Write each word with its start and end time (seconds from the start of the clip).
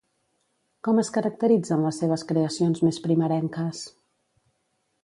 Com 0.87 1.01
es 1.01 1.11
caracteritzen 1.17 1.85
les 1.89 2.01
seves 2.05 2.25
creacions 2.33 2.83
més 2.89 3.01
primerenques? 3.07 3.85